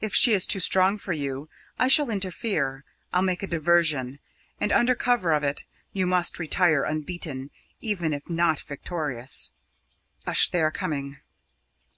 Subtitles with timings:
[0.00, 2.84] If she is too strong for you, I shall interfere.
[3.12, 4.18] I'll make a diversion,
[4.58, 7.50] and under cover of it you must retire unbeaten,
[7.82, 9.50] even if not victorious.
[10.24, 10.48] Hush!
[10.48, 11.18] they are coming."